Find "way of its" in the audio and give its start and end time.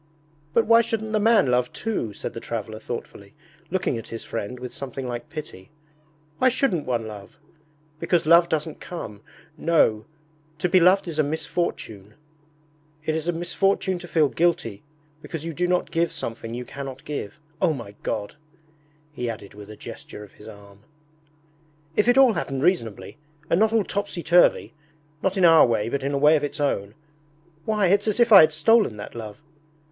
26.17-26.59